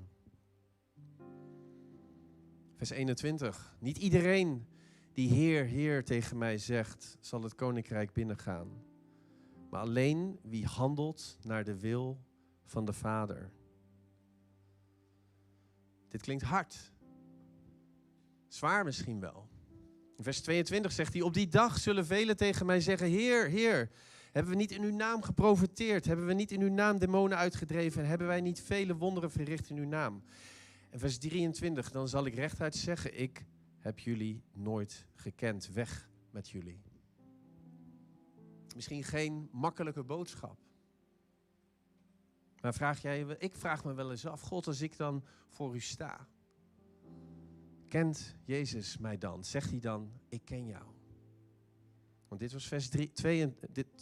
Vers 2.76 2.90
21. 2.90 3.76
Niet 3.80 3.98
iedereen 3.98 4.68
die 5.16 5.30
Heer, 5.30 5.66
Heer 5.66 6.04
tegen 6.04 6.38
mij 6.38 6.58
zegt, 6.58 7.18
zal 7.20 7.44
het 7.44 7.56
koninkrijk 7.56 8.14
binnengaan. 8.14 8.84
Maar 9.70 9.82
alleen 9.82 10.40
wie 10.42 10.66
handelt 10.66 11.38
naar 11.42 11.64
de 11.64 11.80
wil 11.80 12.20
van 12.66 12.86
de 12.86 12.94
Vader. 12.94 13.52
Dit 16.08 16.22
klinkt 16.22 16.44
hard. 16.44 16.92
Zwaar 18.48 18.84
misschien 18.84 19.20
wel. 19.20 19.48
In 20.18 20.24
vers 20.24 20.42
22 20.42 20.92
zegt 20.92 21.14
hij: 21.14 21.22
Op 21.22 21.34
die 21.34 21.48
dag 21.48 21.78
zullen 21.78 22.06
velen 22.06 22.38
tegen 22.38 22.66
mij 22.66 22.82
zeggen: 22.82 23.08
Heer, 23.08 23.50
Heer, 23.50 23.90
hebben 24.32 24.52
we 24.52 24.58
niet 24.58 24.72
in 24.72 24.84
uw 24.84 24.96
naam 24.96 25.22
geprofiteerd? 25.22 26.06
Hebben 26.06 26.26
we 26.26 26.34
niet 26.34 26.52
in 26.52 26.62
uw 26.62 26.72
naam 26.72 27.00
demonen 27.00 27.38
uitgedreven? 27.38 28.02
En 28.02 28.08
hebben 28.10 28.28
wij 28.28 28.42
niet 28.42 28.62
vele 28.62 28.96
wonderen 28.96 29.32
verricht 29.32 29.70
in 29.70 29.78
uw 29.78 29.88
naam? 29.88 30.24
En 30.90 31.00
vers 31.00 31.18
23, 31.18 31.92
dan 31.92 32.08
zal 32.08 32.26
ik 32.26 32.36
rechtuit 32.36 32.76
zeggen: 32.76 33.22
Ik 33.22 33.46
heb 33.86 34.00
jullie 34.00 34.44
nooit 34.54 35.06
gekend. 35.16 35.70
Weg 35.74 36.10
met 36.32 36.50
jullie. 36.50 36.82
Misschien 38.76 39.04
geen 39.04 39.50
makkelijke 39.52 40.04
boodschap. 40.04 40.60
Maar 42.62 42.74
vraag 42.74 43.02
jij, 43.02 43.26
ik 43.40 43.56
vraag 43.56 43.84
me 43.84 43.94
wel 43.94 44.12
eens 44.12 44.26
af, 44.26 44.42
God, 44.42 44.68
als 44.68 44.82
ik 44.82 44.98
dan 44.98 45.24
voor 45.48 45.76
u 45.76 45.80
sta, 45.80 46.28
kent 47.88 48.36
Jezus 48.46 48.98
mij 48.98 49.18
dan? 49.18 49.44
Zegt 49.44 49.70
hij 49.70 49.80
dan, 49.80 50.12
ik 50.30 50.42
ken 50.46 50.66
jou? 50.66 50.86
Want 52.28 52.42
dit 52.42 52.54
was 52.54 52.68
vers 52.68 52.90
3, 52.90 53.12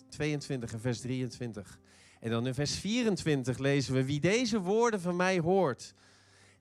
22 0.10 0.74
en 0.74 0.80
vers 0.80 1.02
23. 1.02 1.80
En 2.20 2.30
dan 2.30 2.48
in 2.48 2.54
vers 2.54 2.76
24 2.76 3.58
lezen 3.58 3.94
we, 3.94 4.06
wie 4.06 4.20
deze 4.20 4.60
woorden 4.60 5.02
van 5.02 5.16
mij 5.16 5.40
hoort 5.40 5.94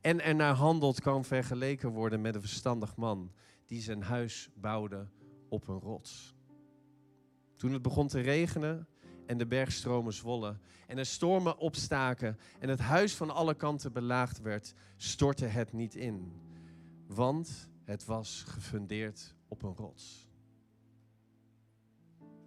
en 0.03 0.21
er 0.21 0.35
naar 0.35 0.55
handelt, 0.55 1.01
kan 1.01 1.25
vergeleken 1.25 1.91
worden 1.91 2.21
met 2.21 2.35
een 2.35 2.41
verstandig 2.41 2.97
man 2.97 3.33
die 3.67 3.81
zijn 3.81 4.03
huis 4.03 4.51
bouwde 4.55 5.09
op 5.49 5.69
een 5.69 5.79
rots. 5.79 6.35
Toen 7.57 7.73
het 7.73 7.83
begon 7.83 8.09
te 8.09 8.21
regenen 8.21 8.87
en 9.27 9.39
de 9.39 9.47
bergstromen 9.47 10.13
zwollen 10.13 10.61
en 10.87 10.99
er 10.99 11.07
stormen 11.07 11.59
opstaken 11.59 12.39
en 12.59 12.69
het 12.69 12.81
huis 12.81 13.17
van 13.17 13.31
alle 13.31 13.55
kanten 13.55 13.93
belaagd 13.93 14.41
werd, 14.41 14.75
stortte 14.97 15.47
het 15.47 15.73
niet 15.73 15.95
in, 15.95 16.33
want 17.07 17.71
het 17.85 18.05
was 18.05 18.45
gefundeerd 18.47 19.35
op 19.49 19.63
een 19.63 19.75
rots. 19.75 20.31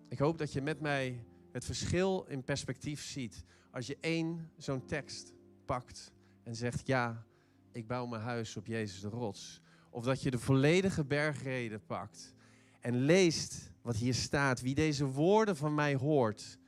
Ik 0.07 0.19
hoop 0.19 0.37
dat 0.37 0.53
je 0.53 0.61
met 0.61 0.81
mij 0.81 1.25
het 1.51 1.65
verschil 1.65 2.25
in 2.27 2.43
perspectief 2.43 3.03
ziet 3.03 3.43
als 3.71 3.87
je 3.87 3.97
één 3.99 4.51
zo'n 4.57 4.85
tekst 4.85 5.33
pakt 5.65 6.11
en 6.43 6.55
zegt 6.55 6.87
ja, 6.87 7.25
ik 7.75 7.87
bouw 7.87 8.05
mijn 8.05 8.21
huis 8.21 8.57
op 8.57 8.65
Jezus 8.67 8.99
de 8.99 9.07
rots. 9.07 9.61
Of 9.89 10.03
dat 10.03 10.21
je 10.21 10.31
de 10.31 10.39
volledige 10.39 11.05
bergreden 11.05 11.85
pakt 11.85 12.33
en 12.79 12.95
leest 12.95 13.71
wat 13.81 13.95
hier 13.95 14.13
staat. 14.13 14.61
Wie 14.61 14.75
deze 14.75 15.05
woorden 15.05 15.55
van 15.55 15.75
mij 15.75 15.95
hoort 15.95 16.59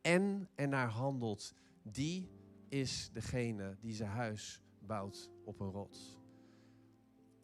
en 0.00 0.48
ernaar 0.54 0.88
handelt, 0.88 1.54
die 1.82 2.30
is 2.68 3.10
degene 3.12 3.76
die 3.80 3.94
zijn 3.94 4.10
huis 4.10 4.60
bouwt 4.78 5.30
op 5.44 5.60
een 5.60 5.70
rots. 5.70 6.18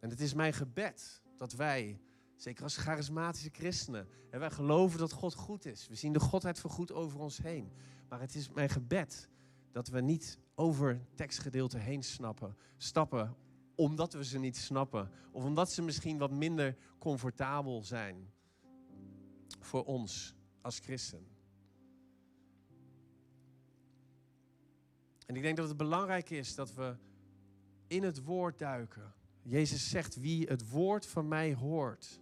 En 0.00 0.11
het 0.11 0.21
is 0.21 0.35
mijn 0.35 0.52
gebed 0.52 1.23
dat 1.37 1.52
wij, 1.52 2.00
zeker 2.37 2.62
als 2.62 2.76
charismatische 2.76 3.50
christenen, 3.52 4.09
en 4.31 4.40
wij 4.40 4.50
geloven 4.50 4.99
dat 4.99 5.12
God 5.12 5.35
goed 5.35 5.64
is. 5.64 5.88
We 5.88 5.95
zien 5.95 6.12
de 6.12 6.21
Godheid 6.21 6.61
goed 6.61 6.92
over 6.92 7.21
ons 7.21 7.38
heen. 7.38 7.73
Maar 8.09 8.21
het 8.21 8.35
is 8.35 8.50
mijn 8.50 8.69
gebed 8.69 9.28
dat 9.73 9.88
we 9.88 10.00
niet 10.00 10.38
over 10.54 11.06
tekstgedeelten 11.14 11.80
heen 11.80 12.02
snappen, 12.02 12.56
stappen 12.76 13.37
omdat 13.75 14.12
we 14.12 14.25
ze 14.25 14.38
niet 14.38 14.56
snappen. 14.56 15.11
Of 15.30 15.44
omdat 15.44 15.73
ze 15.73 15.82
misschien 15.82 16.18
wat 16.18 16.30
minder 16.30 16.76
comfortabel 16.99 17.82
zijn 17.82 18.32
voor 19.61 19.85
ons 19.85 20.35
als 20.61 20.78
christen. 20.78 21.26
En 25.26 25.37
ik 25.37 25.42
denk 25.42 25.56
dat 25.56 25.68
het 25.68 25.76
belangrijk 25.76 26.30
is 26.30 26.54
dat 26.54 26.75
we 26.75 26.97
in 27.87 28.02
het 28.02 28.25
woord 28.25 28.59
duiken. 28.59 29.14
Jezus 29.42 29.90
zegt, 29.90 30.16
wie 30.16 30.47
het 30.47 30.68
woord 30.71 31.06
van 31.06 31.28
mij 31.28 31.54
hoort. 31.54 32.21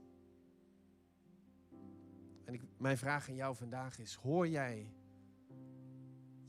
En 2.44 2.60
mijn 2.76 2.98
vraag 2.98 3.28
aan 3.28 3.34
jou 3.34 3.56
vandaag 3.56 3.98
is, 3.98 4.14
hoor 4.14 4.48
jij 4.48 4.92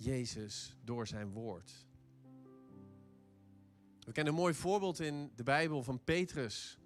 Jezus 0.03 0.77
door 0.83 1.07
zijn 1.07 1.31
woord? 1.31 1.71
We 3.99 4.11
kennen 4.11 4.33
een 4.33 4.39
mooi 4.39 4.53
voorbeeld 4.53 4.99
in 4.99 5.31
de 5.35 5.43
Bijbel 5.43 5.83
van 5.83 6.03
Petrus. 6.03 6.79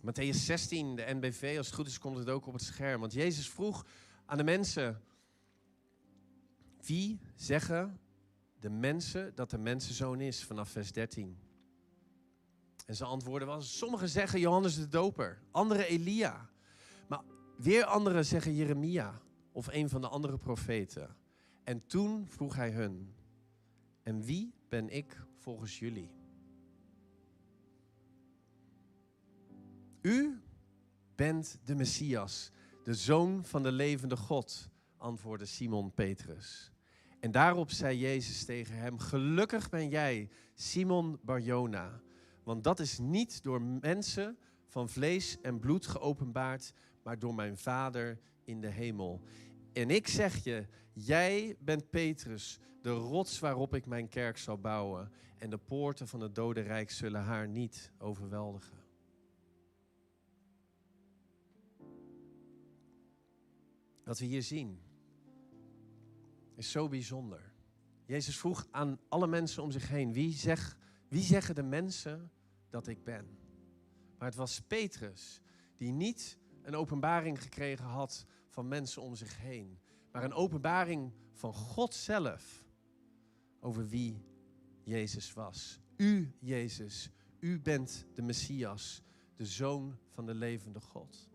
Matthäus 0.00 0.36
16, 0.36 0.96
de 0.96 1.04
NBV, 1.06 1.54
als 1.56 1.66
het 1.66 1.74
goed 1.74 1.86
is, 1.86 1.98
komt 1.98 2.18
het 2.18 2.28
ook 2.28 2.46
op 2.46 2.52
het 2.52 2.62
scherm. 2.62 3.00
Want 3.00 3.12
Jezus 3.12 3.50
vroeg 3.50 3.86
aan 4.26 4.36
de 4.36 4.44
mensen: 4.44 5.02
Wie 6.80 7.20
zeggen 7.34 8.00
de 8.60 8.70
mensen 8.70 9.34
dat 9.34 9.50
de 9.50 9.58
mensenzoon 9.58 10.20
is? 10.20 10.44
Vanaf 10.44 10.68
vers 10.68 10.92
13. 10.92 11.38
En 12.86 12.96
zijn 12.96 13.08
antwoorden 13.08 13.48
was: 13.48 13.78
Sommigen 13.78 14.08
zeggen 14.08 14.40
Johannes 14.40 14.76
de 14.76 14.88
Doper, 14.88 15.42
anderen 15.50 15.86
Elia. 15.86 16.50
Maar 17.08 17.22
weer 17.58 17.84
anderen 17.84 18.24
zeggen 18.24 18.54
Jeremia 18.54 19.20
of 19.52 19.66
een 19.66 19.88
van 19.88 20.00
de 20.00 20.08
andere 20.08 20.38
profeten. 20.38 21.16
En 21.64 21.86
toen 21.86 22.26
vroeg 22.28 22.54
hij 22.54 22.70
hun: 22.70 23.14
En 24.02 24.22
wie 24.22 24.54
ben 24.68 24.88
ik 24.88 25.24
volgens 25.38 25.78
jullie? 25.78 26.10
U 30.00 30.40
bent 31.14 31.58
de 31.64 31.74
Messias, 31.74 32.50
de 32.84 32.94
zoon 32.94 33.44
van 33.44 33.62
de 33.62 33.72
levende 33.72 34.16
God, 34.16 34.70
antwoordde 34.96 35.46
Simon 35.46 35.94
Petrus. 35.94 36.72
En 37.20 37.30
daarop 37.30 37.70
zei 37.70 37.98
Jezus 37.98 38.44
tegen 38.44 38.76
hem: 38.76 38.98
Gelukkig 38.98 39.68
ben 39.68 39.88
jij, 39.88 40.28
Simon 40.54 41.18
Barjona, 41.22 42.00
want 42.42 42.64
dat 42.64 42.80
is 42.80 42.98
niet 42.98 43.42
door 43.42 43.62
mensen 43.62 44.38
van 44.66 44.88
vlees 44.88 45.40
en 45.40 45.58
bloed 45.58 45.86
geopenbaard, 45.86 46.72
maar 47.02 47.18
door 47.18 47.34
mijn 47.34 47.56
Vader 47.56 48.20
in 48.44 48.60
de 48.60 48.68
hemel. 48.68 49.22
En 49.72 49.90
ik 49.90 50.08
zeg 50.08 50.44
je, 50.44 50.66
jij 50.92 51.56
bent 51.58 51.90
Petrus, 51.90 52.60
de 52.82 52.90
rots 52.90 53.38
waarop 53.38 53.74
ik 53.74 53.86
mijn 53.86 54.08
kerk 54.08 54.38
zal 54.38 54.58
bouwen. 54.58 55.12
En 55.38 55.50
de 55.50 55.58
poorten 55.58 56.08
van 56.08 56.20
het 56.20 56.34
dodenrijk 56.34 56.90
zullen 56.90 57.22
haar 57.22 57.48
niet 57.48 57.92
overweldigen. 57.98 58.78
Wat 64.04 64.18
we 64.18 64.24
hier 64.24 64.42
zien 64.42 64.80
is 66.54 66.70
zo 66.70 66.88
bijzonder. 66.88 67.52
Jezus 68.04 68.38
vroeg 68.38 68.66
aan 68.70 68.98
alle 69.08 69.26
mensen 69.26 69.62
om 69.62 69.70
zich 69.70 69.88
heen: 69.88 70.12
wie, 70.12 70.32
zeg, 70.32 70.78
wie 71.08 71.22
zeggen 71.22 71.54
de 71.54 71.62
mensen 71.62 72.30
dat 72.70 72.86
ik 72.86 73.04
ben? 73.04 73.38
Maar 74.18 74.28
het 74.28 74.36
was 74.36 74.60
Petrus 74.60 75.40
die 75.76 75.92
niet 75.92 76.38
een 76.62 76.74
openbaring 76.74 77.42
gekregen 77.42 77.84
had 77.84 78.26
van 78.52 78.68
mensen 78.68 79.02
om 79.02 79.14
zich 79.14 79.38
heen, 79.38 79.78
maar 80.10 80.24
een 80.24 80.32
openbaring 80.32 81.12
van 81.32 81.54
God 81.54 81.94
zelf 81.94 82.64
over 83.60 83.88
wie 83.88 84.24
Jezus 84.84 85.32
was. 85.32 85.80
U, 85.96 86.34
Jezus, 86.38 87.10
u 87.40 87.60
bent 87.60 88.06
de 88.14 88.22
Messias, 88.22 89.02
de 89.36 89.46
Zoon 89.46 89.98
van 90.08 90.26
de 90.26 90.34
levende 90.34 90.80
God. 90.80 91.28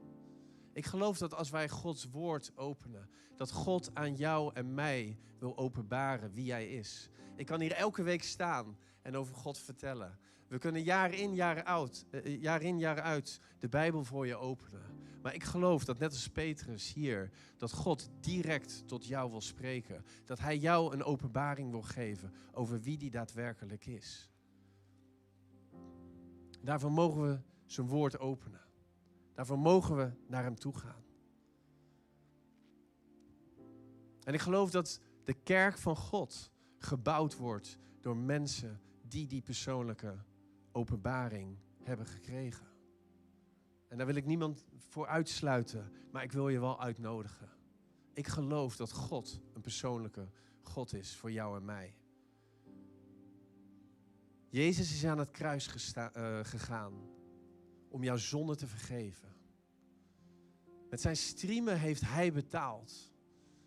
Ik 0.73 0.85
geloof 0.85 1.17
dat 1.17 1.33
als 1.33 1.49
wij 1.49 1.69
Gods 1.69 2.09
woord 2.09 2.51
openen, 2.55 3.09
dat 3.35 3.51
God 3.51 3.95
aan 3.95 4.15
jou 4.15 4.51
en 4.53 4.73
mij 4.73 5.19
wil 5.39 5.57
openbaren 5.57 6.33
wie 6.33 6.51
Hij 6.51 6.67
is. 6.67 7.09
Ik 7.35 7.45
kan 7.45 7.61
hier 7.61 7.73
elke 7.73 8.03
week 8.03 8.23
staan 8.23 8.77
en 9.01 9.15
over 9.15 9.35
God 9.35 9.57
vertellen. 9.57 10.19
We 10.47 10.57
kunnen 10.57 10.83
jaar 10.83 11.13
in, 11.13 11.33
jaar 11.33 11.63
uit, 11.63 12.05
eh, 12.09 12.41
jaar 12.41 12.61
in, 12.61 12.79
jaar 12.79 13.01
uit 13.01 13.39
de 13.59 13.69
Bijbel 13.69 14.03
voor 14.03 14.27
je 14.27 14.35
openen. 14.35 14.81
Maar 15.21 15.33
ik 15.33 15.43
geloof 15.43 15.85
dat 15.85 15.99
net 15.99 16.11
als 16.11 16.29
Petrus 16.29 16.93
hier, 16.93 17.31
dat 17.57 17.71
God 17.71 18.09
direct 18.19 18.87
tot 18.87 19.05
jou 19.05 19.31
wil 19.31 19.41
spreken. 19.41 20.05
Dat 20.25 20.39
Hij 20.39 20.57
jou 20.57 20.93
een 20.93 21.03
openbaring 21.03 21.71
wil 21.71 21.81
geven 21.81 22.33
over 22.51 22.81
wie 22.81 22.97
die 22.97 23.09
daadwerkelijk 23.09 23.85
is. 23.85 24.29
Daarvoor 26.61 26.91
mogen 26.91 27.21
we 27.21 27.39
zijn 27.65 27.87
woord 27.87 28.19
openen. 28.19 28.65
Daarvoor 29.33 29.59
mogen 29.59 29.95
we 29.95 30.11
naar 30.27 30.43
Hem 30.43 30.55
toe 30.55 30.77
gaan. 30.77 31.03
En 34.23 34.33
ik 34.33 34.39
geloof 34.39 34.71
dat 34.71 35.01
de 35.23 35.33
kerk 35.33 35.77
van 35.77 35.95
God 35.95 36.51
gebouwd 36.77 37.37
wordt 37.37 37.77
door 38.01 38.17
mensen 38.17 38.81
die 39.01 39.27
die 39.27 39.41
persoonlijke 39.41 40.15
openbaring 40.77 41.57
hebben 41.83 42.05
gekregen. 42.05 42.67
En 43.87 43.97
daar 43.97 44.05
wil 44.05 44.15
ik 44.15 44.25
niemand 44.25 44.65
voor 44.77 45.07
uitsluiten, 45.07 45.91
maar 46.11 46.23
ik 46.23 46.31
wil 46.31 46.49
je 46.49 46.59
wel 46.59 46.81
uitnodigen. 46.81 47.49
Ik 48.13 48.27
geloof 48.27 48.75
dat 48.75 48.91
God 48.91 49.41
een 49.53 49.61
persoonlijke 49.61 50.29
God 50.61 50.93
is 50.93 51.15
voor 51.15 51.31
jou 51.31 51.57
en 51.57 51.65
mij. 51.65 51.95
Jezus 54.49 54.93
is 54.93 55.05
aan 55.05 55.17
het 55.17 55.31
kruis 55.31 55.93
uh, 55.97 56.39
gegaan 56.43 56.93
om 57.89 58.03
jouw 58.03 58.17
zonde 58.17 58.55
te 58.55 58.67
vergeven. 58.67 59.35
Met 60.89 61.01
zijn 61.01 61.17
striemen 61.17 61.79
heeft 61.79 62.01
hij 62.01 62.33
betaald. 62.33 63.13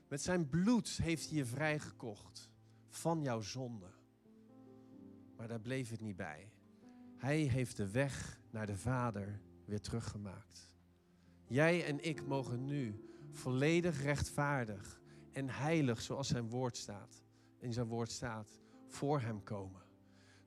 Met 0.09 0.23
zijn 0.23 0.49
bloed 0.49 0.89
heeft 1.03 1.29
hij 1.29 1.37
je 1.37 1.45
vrijgekocht 1.45 2.51
van 2.89 3.23
jouw 3.23 3.41
zonde. 3.41 3.91
Maar 5.37 5.49
daar 5.49 5.61
bleef 5.61 5.91
het 5.91 6.01
niet 6.01 6.17
bij. 6.17 6.53
Hij 7.21 7.39
heeft 7.39 7.77
de 7.77 7.91
weg 7.91 8.41
naar 8.51 8.67
de 8.67 8.77
Vader 8.77 9.41
weer 9.65 9.81
teruggemaakt. 9.81 10.75
Jij 11.47 11.85
en 11.85 12.05
ik 12.05 12.27
mogen 12.27 12.65
nu 12.65 13.09
volledig 13.31 14.03
rechtvaardig 14.03 15.01
en 15.33 15.49
heilig, 15.49 16.01
zoals 16.01 16.29
zijn 16.29 16.49
woord 16.49 16.77
staat, 16.77 17.25
in 17.59 17.73
zijn 17.73 17.87
woord 17.87 18.11
staat, 18.11 18.61
voor 18.87 19.21
hem 19.21 19.43
komen. 19.43 19.83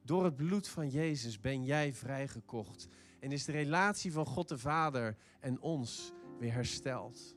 Door 0.02 0.24
het 0.24 0.36
bloed 0.36 0.68
van 0.68 0.90
Jezus 0.90 1.40
ben 1.40 1.64
jij 1.64 1.94
vrijgekocht 1.94 2.88
en 3.20 3.32
is 3.32 3.46
de 3.46 3.52
relatie 3.52 4.12
van 4.12 4.26
God 4.26 4.48
de 4.48 4.58
Vader 4.58 5.18
en 5.40 5.62
ons 5.62 6.12
weer 6.40 6.54
hersteld. 6.54 7.36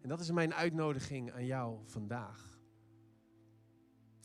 En 0.00 0.08
dat 0.08 0.20
is 0.20 0.30
mijn 0.30 0.54
uitnodiging 0.54 1.32
aan 1.32 1.46
jou 1.46 1.80
vandaag. 1.84 2.60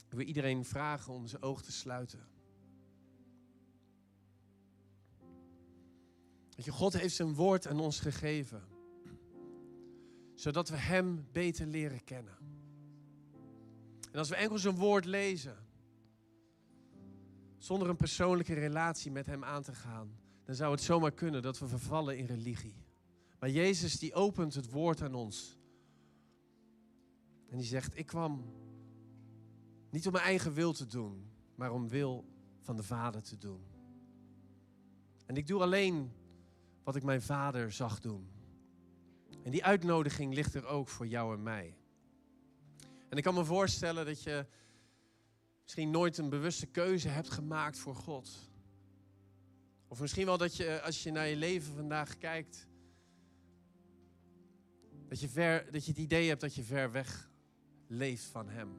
Ik 0.06 0.14
wil 0.14 0.28
iedereen 0.28 0.66
vragen 0.66 1.14
om 1.14 1.28
zijn 1.28 1.42
ogen 1.42 1.64
te 1.64 1.72
sluiten. 1.72 2.33
God 6.72 6.94
heeft 6.94 7.16
zijn 7.16 7.34
woord 7.34 7.68
aan 7.68 7.80
ons 7.80 8.00
gegeven. 8.00 8.64
Zodat 10.34 10.70
we 10.70 10.76
Hem 10.76 11.28
beter 11.32 11.68
leren 11.68 12.04
kennen. 12.04 12.38
En 14.12 14.20
als 14.20 14.30
we 14.30 14.36
enkel 14.36 14.58
zijn 14.58 14.76
woord 14.76 15.06
lezen, 15.06 15.58
zonder 17.58 17.90
een 17.90 17.96
persoonlijke 17.96 18.54
relatie 18.54 19.12
met 19.12 19.26
Hem 19.26 19.44
aan 19.44 19.64
te 19.64 19.74
gaan, 19.74 20.18
dan 20.46 20.56
zou 20.56 20.72
het 20.72 20.82
zomaar 20.82 21.12
kunnen 21.12 21.42
dat 21.42 21.60
we 21.60 21.68
vervallen 21.68 22.18
in 22.18 22.26
religie. 22.26 22.86
Maar 23.40 23.50
Jezus 23.50 24.00
die 24.00 24.14
opent 24.14 24.54
het 24.54 24.70
woord 24.70 25.02
aan 25.02 25.14
ons. 25.14 25.58
En 27.50 27.58
die 27.58 27.68
zegt, 27.68 27.98
ik 27.98 28.06
kwam 28.06 28.44
niet 29.90 30.06
om 30.06 30.12
mijn 30.12 30.26
eigen 30.26 30.54
wil 30.54 30.74
te 30.74 30.86
doen, 30.86 31.32
maar 31.56 31.72
om 31.72 31.88
wil 31.88 32.26
van 32.62 32.76
de 32.76 32.84
Vader 32.84 33.22
te 33.22 33.38
doen. 33.38 33.64
En 35.26 35.36
ik 35.36 35.48
doe 35.48 35.62
alleen 35.62 36.12
wat 36.84 36.96
ik 36.96 37.04
mijn 37.04 37.22
vader 37.22 37.72
zag 37.72 38.00
doen. 38.00 38.32
En 39.44 39.52
die 39.52 39.66
uitnodiging 39.66 40.34
ligt 40.34 40.54
er 40.54 40.66
ook 40.66 40.88
voor 40.88 41.08
jou 41.08 41.36
en 41.36 41.44
mij. 41.44 41.78
En 43.10 43.18
ik 43.18 43.24
kan 43.24 43.34
me 43.34 43.46
voorstellen 43.46 44.06
dat 44.06 44.24
je 44.24 44.46
misschien 45.64 45.92
nooit 45.92 46.18
een 46.18 46.30
bewuste 46.30 46.66
keuze 46.66 47.08
hebt 47.08 47.30
gemaakt 47.30 47.80
voor 47.80 47.96
God. 47.96 48.52
Of 49.88 50.00
misschien 50.00 50.26
wel 50.26 50.38
dat 50.38 50.56
je, 50.56 50.82
als 50.82 51.04
je 51.04 51.12
naar 51.12 51.28
je 51.28 51.36
leven 51.36 51.76
vandaag 51.76 52.18
kijkt, 52.18 52.68
dat 55.08 55.20
je, 55.20 55.30
ver, 55.30 55.72
dat 55.72 55.86
je 55.86 55.92
het 55.92 56.00
idee 56.00 56.28
hebt 56.28 56.42
dat 56.42 56.56
je 56.56 56.64
ver 56.64 56.92
weg 56.92 57.30
leeft 57.88 58.24
van 58.24 58.50
Hem. 58.50 58.70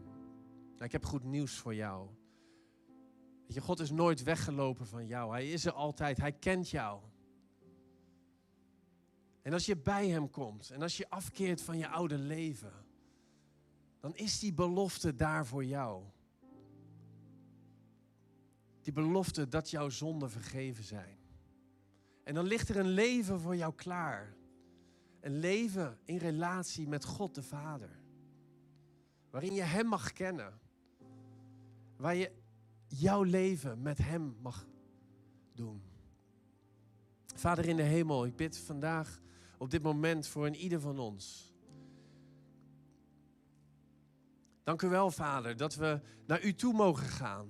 Nou, 0.72 0.84
ik 0.84 0.92
heb 0.92 1.04
goed 1.04 1.24
nieuws 1.24 1.56
voor 1.56 1.74
jou. 1.74 2.08
Weet 3.46 3.54
je, 3.54 3.60
God 3.60 3.80
is 3.80 3.90
nooit 3.90 4.22
weggelopen 4.22 4.86
van 4.86 5.06
jou. 5.06 5.32
Hij 5.32 5.50
is 5.50 5.64
er 5.64 5.72
altijd. 5.72 6.16
Hij 6.16 6.32
kent 6.32 6.70
jou. 6.70 7.00
En 9.44 9.52
als 9.52 9.66
je 9.66 9.76
bij 9.76 10.08
Hem 10.08 10.30
komt 10.30 10.70
en 10.70 10.82
als 10.82 10.96
je 10.96 11.10
afkeert 11.10 11.62
van 11.62 11.78
je 11.78 11.88
oude 11.88 12.18
leven, 12.18 12.72
dan 14.00 14.16
is 14.16 14.38
die 14.38 14.52
belofte 14.52 15.14
daar 15.14 15.46
voor 15.46 15.64
jou. 15.64 16.04
Die 18.80 18.92
belofte 18.92 19.48
dat 19.48 19.70
jouw 19.70 19.88
zonden 19.88 20.30
vergeven 20.30 20.84
zijn. 20.84 21.18
En 22.22 22.34
dan 22.34 22.44
ligt 22.44 22.68
er 22.68 22.76
een 22.76 22.88
leven 22.88 23.40
voor 23.40 23.56
jou 23.56 23.74
klaar. 23.74 24.34
Een 25.20 25.38
leven 25.38 25.98
in 26.04 26.16
relatie 26.16 26.88
met 26.88 27.04
God 27.04 27.34
de 27.34 27.42
Vader. 27.42 28.00
Waarin 29.30 29.54
je 29.54 29.62
Hem 29.62 29.86
mag 29.86 30.12
kennen. 30.12 30.60
Waar 31.96 32.14
je 32.14 32.32
jouw 32.86 33.22
leven 33.22 33.82
met 33.82 33.98
Hem 33.98 34.36
mag 34.40 34.66
doen. 35.52 35.82
Vader 37.34 37.68
in 37.68 37.76
de 37.76 37.82
hemel, 37.82 38.24
ik 38.24 38.36
bid 38.36 38.58
vandaag 38.58 39.22
op 39.64 39.70
dit 39.70 39.82
moment 39.82 40.26
voor 40.26 40.46
een 40.46 40.54
ieder 40.54 40.80
van 40.80 40.98
ons. 40.98 41.52
Dank 44.62 44.82
u 44.82 44.88
wel, 44.88 45.10
Vader, 45.10 45.56
dat 45.56 45.74
we 45.74 46.00
naar 46.26 46.42
u 46.42 46.54
toe 46.54 46.72
mogen 46.72 47.06
gaan. 47.06 47.48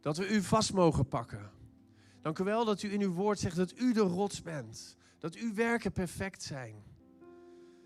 Dat 0.00 0.16
we 0.16 0.28
u 0.28 0.42
vast 0.42 0.72
mogen 0.72 1.08
pakken. 1.08 1.50
Dank 2.22 2.38
u 2.38 2.44
wel 2.44 2.64
dat 2.64 2.82
u 2.82 2.92
in 2.92 3.00
uw 3.00 3.12
woord 3.12 3.38
zegt 3.38 3.56
dat 3.56 3.78
u 3.78 3.92
de 3.92 4.00
rots 4.00 4.42
bent. 4.42 4.96
Dat 5.18 5.34
uw 5.34 5.54
werken 5.54 5.92
perfect 5.92 6.42
zijn. 6.42 6.82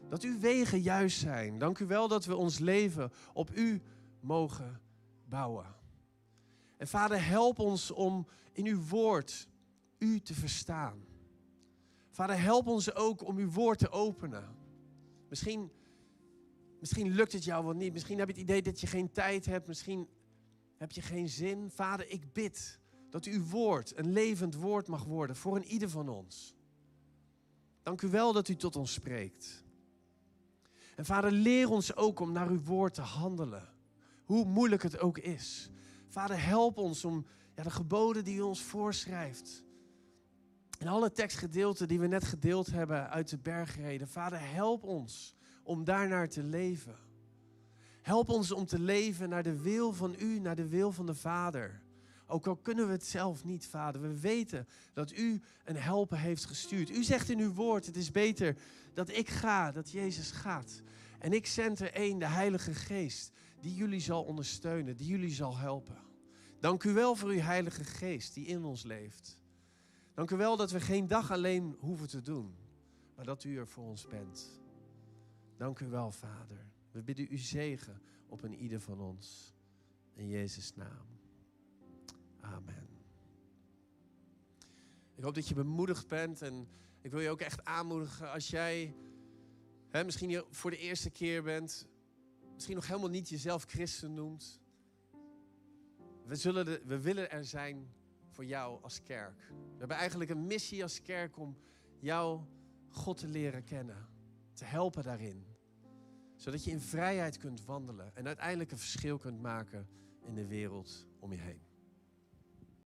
Dat 0.08 0.22
uw 0.22 0.38
wegen 0.38 0.80
juist 0.80 1.18
zijn. 1.18 1.58
Dank 1.58 1.78
u 1.78 1.86
wel 1.86 2.08
dat 2.08 2.24
we 2.24 2.36
ons 2.36 2.58
leven 2.58 3.12
op 3.32 3.56
u 3.56 3.82
mogen 4.20 4.80
bouwen. 5.28 5.74
En 6.76 6.88
Vader, 6.88 7.26
help 7.26 7.58
ons 7.58 7.90
om 7.90 8.26
in 8.52 8.66
uw 8.66 8.82
woord 8.82 9.48
u 9.98 10.20
te 10.20 10.34
verstaan. 10.34 11.13
Vader, 12.14 12.40
help 12.40 12.66
ons 12.66 12.94
ook 12.94 13.24
om 13.26 13.36
uw 13.36 13.50
woord 13.50 13.78
te 13.78 13.90
openen. 13.90 14.56
Misschien, 15.28 15.72
misschien 16.80 17.10
lukt 17.10 17.32
het 17.32 17.44
jou 17.44 17.64
wel 17.64 17.74
niet. 17.74 17.92
Misschien 17.92 18.18
heb 18.18 18.28
je 18.28 18.32
het 18.34 18.42
idee 18.42 18.62
dat 18.62 18.80
je 18.80 18.86
geen 18.86 19.12
tijd 19.12 19.46
hebt. 19.46 19.66
Misschien 19.66 20.08
heb 20.76 20.92
je 20.92 21.02
geen 21.02 21.28
zin. 21.28 21.70
Vader, 21.70 22.10
ik 22.10 22.32
bid 22.32 22.80
dat 23.10 23.24
uw 23.24 23.44
woord 23.44 23.98
een 23.98 24.12
levend 24.12 24.54
woord 24.54 24.86
mag 24.86 25.04
worden 25.04 25.36
voor 25.36 25.56
een 25.56 25.64
ieder 25.64 25.90
van 25.90 26.08
ons. 26.08 26.54
Dank 27.82 28.02
u 28.02 28.08
wel 28.08 28.32
dat 28.32 28.48
u 28.48 28.56
tot 28.56 28.76
ons 28.76 28.92
spreekt. 28.92 29.64
En 30.96 31.04
vader, 31.04 31.30
leer 31.30 31.70
ons 31.70 31.96
ook 31.96 32.20
om 32.20 32.32
naar 32.32 32.48
uw 32.48 32.62
woord 32.62 32.94
te 32.94 33.02
handelen. 33.02 33.68
Hoe 34.24 34.44
moeilijk 34.44 34.82
het 34.82 34.98
ook 34.98 35.18
is. 35.18 35.70
Vader, 36.08 36.44
help 36.44 36.78
ons 36.78 37.04
om 37.04 37.26
ja, 37.54 37.62
de 37.62 37.70
geboden 37.70 38.24
die 38.24 38.36
u 38.36 38.40
ons 38.40 38.62
voorschrijft 38.62 39.64
en 40.78 40.86
alle 40.86 41.12
tekstgedeelten 41.12 41.88
die 41.88 42.00
we 42.00 42.06
net 42.06 42.24
gedeeld 42.24 42.70
hebben 42.70 43.10
uit 43.10 43.28
de 43.28 43.38
bergreden. 43.38 44.08
Vader, 44.08 44.38
help 44.40 44.82
ons 44.82 45.34
om 45.62 45.84
daarnaar 45.84 46.28
te 46.28 46.42
leven. 46.42 46.96
Help 48.02 48.28
ons 48.28 48.52
om 48.52 48.66
te 48.66 48.78
leven 48.78 49.28
naar 49.28 49.42
de 49.42 49.60
wil 49.60 49.92
van 49.92 50.14
u, 50.18 50.38
naar 50.38 50.56
de 50.56 50.68
wil 50.68 50.92
van 50.92 51.06
de 51.06 51.14
Vader. 51.14 51.82
Ook 52.26 52.46
al 52.46 52.56
kunnen 52.56 52.86
we 52.86 52.92
het 52.92 53.06
zelf 53.06 53.44
niet, 53.44 53.66
Vader. 53.66 54.00
We 54.00 54.20
weten 54.20 54.68
dat 54.92 55.12
u 55.12 55.40
een 55.64 55.76
helper 55.76 56.18
heeft 56.18 56.44
gestuurd. 56.44 56.90
U 56.90 57.04
zegt 57.04 57.28
in 57.28 57.38
uw 57.38 57.52
woord, 57.52 57.86
het 57.86 57.96
is 57.96 58.10
beter 58.10 58.56
dat 58.94 59.08
ik 59.10 59.28
ga, 59.28 59.72
dat 59.72 59.90
Jezus 59.90 60.30
gaat. 60.30 60.82
En 61.18 61.32
ik 61.32 61.46
zend 61.46 61.80
er 61.80 61.92
één, 61.92 62.18
de 62.18 62.26
Heilige 62.26 62.74
Geest, 62.74 63.30
die 63.60 63.74
jullie 63.74 64.00
zal 64.00 64.22
ondersteunen, 64.22 64.96
die 64.96 65.06
jullie 65.06 65.34
zal 65.34 65.56
helpen. 65.56 65.96
Dank 66.60 66.84
u 66.84 66.92
wel 66.92 67.16
voor 67.16 67.28
uw 67.28 67.40
Heilige 67.40 67.84
Geest 67.84 68.34
die 68.34 68.46
in 68.46 68.64
ons 68.64 68.82
leeft. 68.82 69.38
Dank 70.14 70.30
u 70.30 70.36
wel 70.36 70.56
dat 70.56 70.70
we 70.70 70.80
geen 70.80 71.06
dag 71.06 71.30
alleen 71.30 71.76
hoeven 71.80 72.08
te 72.08 72.20
doen, 72.20 72.54
maar 73.14 73.24
dat 73.24 73.44
u 73.44 73.58
er 73.58 73.66
voor 73.66 73.84
ons 73.84 74.06
bent. 74.06 74.60
Dank 75.56 75.78
u 75.78 75.86
wel, 75.86 76.10
Vader. 76.10 76.66
We 76.90 77.02
bidden 77.02 77.26
u 77.30 77.38
zegen 77.38 78.00
op 78.28 78.42
een 78.42 78.54
ieder 78.54 78.80
van 78.80 79.00
ons. 79.00 79.54
In 80.12 80.28
Jezus' 80.28 80.74
naam. 80.74 81.06
Amen. 82.40 82.88
Ik 85.14 85.24
hoop 85.24 85.34
dat 85.34 85.48
je 85.48 85.54
bemoedigd 85.54 86.08
bent 86.08 86.42
en 86.42 86.68
ik 87.00 87.10
wil 87.10 87.20
je 87.20 87.30
ook 87.30 87.40
echt 87.40 87.64
aanmoedigen 87.64 88.32
als 88.32 88.48
jij 88.48 88.94
hè, 89.88 90.04
misschien 90.04 90.28
hier 90.28 90.44
voor 90.50 90.70
de 90.70 90.78
eerste 90.78 91.10
keer 91.10 91.42
bent, 91.42 91.86
misschien 92.54 92.74
nog 92.74 92.86
helemaal 92.86 93.10
niet 93.10 93.28
jezelf 93.28 93.64
christen 93.64 94.14
noemt. 94.14 94.60
We, 96.24 96.36
zullen 96.36 96.64
de, 96.64 96.82
we 96.84 97.00
willen 97.00 97.30
er 97.30 97.44
zijn 97.44 97.88
voor 98.34 98.44
jou 98.44 98.82
als 98.82 99.02
kerk. 99.02 99.38
We 99.48 99.78
hebben 99.78 99.96
eigenlijk 99.96 100.30
een 100.30 100.46
missie 100.46 100.82
als 100.82 101.02
kerk 101.02 101.38
om 101.38 101.56
jou, 101.98 102.40
God, 102.88 103.16
te 103.16 103.28
leren 103.28 103.64
kennen. 103.64 104.08
Te 104.52 104.64
helpen 104.64 105.02
daarin. 105.02 105.46
Zodat 106.36 106.64
je 106.64 106.70
in 106.70 106.80
vrijheid 106.80 107.38
kunt 107.38 107.64
wandelen 107.64 108.16
en 108.16 108.26
uiteindelijk 108.26 108.70
een 108.70 108.78
verschil 108.78 109.18
kunt 109.18 109.40
maken 109.40 109.88
in 110.26 110.34
de 110.34 110.46
wereld 110.46 111.06
om 111.18 111.32
je 111.32 111.38
heen. 111.38 111.73